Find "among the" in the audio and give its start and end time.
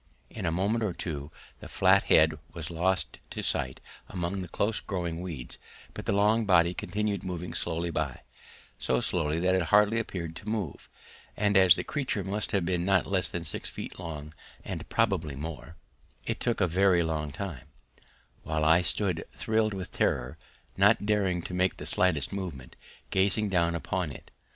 4.09-4.47